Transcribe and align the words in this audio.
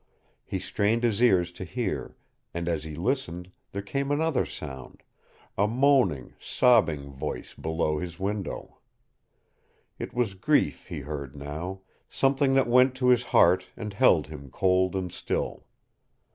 He 0.43 0.57
strained 0.57 1.03
his 1.03 1.21
ears 1.21 1.51
to 1.51 1.63
hear, 1.63 2.15
and 2.55 2.67
as 2.67 2.85
he 2.85 2.95
listened, 2.95 3.51
there 3.71 3.83
came 3.83 4.09
another 4.11 4.47
sound 4.47 5.03
a 5.59 5.67
moaning, 5.67 6.33
sobbing 6.39 7.11
voice 7.11 7.53
below 7.53 7.99
his 7.99 8.19
window! 8.19 8.79
It 9.99 10.11
was 10.15 10.33
grief 10.33 10.87
he 10.87 11.01
heard 11.01 11.35
now, 11.35 11.81
something 12.09 12.55
that 12.55 12.65
went 12.65 12.95
to 12.95 13.09
his 13.09 13.25
heart 13.25 13.67
and 13.77 13.93
held 13.93 14.25
him 14.25 14.49
cold 14.49 14.95
and 14.95 15.13
still. 15.13 15.67